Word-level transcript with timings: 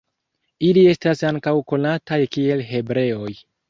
Ili 0.69 0.85
estas 0.93 1.23
ankaŭ 1.31 1.55
konataj 1.75 2.21
kiel 2.37 2.69
hebreoj. 2.75 3.35